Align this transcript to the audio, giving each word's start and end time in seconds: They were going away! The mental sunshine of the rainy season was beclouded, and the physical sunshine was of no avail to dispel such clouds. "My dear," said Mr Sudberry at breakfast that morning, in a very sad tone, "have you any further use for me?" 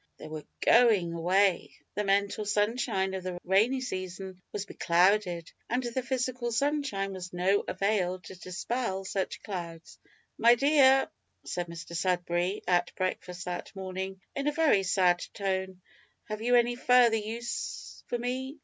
They 0.17 0.27
were 0.27 0.45
going 0.65 1.13
away! 1.13 1.75
The 1.93 2.03
mental 2.03 2.43
sunshine 2.43 3.13
of 3.13 3.21
the 3.21 3.37
rainy 3.43 3.81
season 3.81 4.41
was 4.51 4.65
beclouded, 4.65 5.51
and 5.69 5.83
the 5.83 6.01
physical 6.01 6.51
sunshine 6.51 7.13
was 7.13 7.27
of 7.27 7.33
no 7.33 7.63
avail 7.67 8.19
to 8.21 8.33
dispel 8.33 9.05
such 9.05 9.43
clouds. 9.43 9.99
"My 10.39 10.55
dear," 10.55 11.07
said 11.45 11.67
Mr 11.67 11.95
Sudberry 11.95 12.63
at 12.67 12.95
breakfast 12.95 13.45
that 13.45 13.75
morning, 13.75 14.19
in 14.35 14.47
a 14.47 14.51
very 14.51 14.81
sad 14.81 15.23
tone, 15.35 15.83
"have 16.23 16.41
you 16.41 16.55
any 16.55 16.73
further 16.75 17.17
use 17.17 18.03
for 18.07 18.17
me?" 18.17 18.57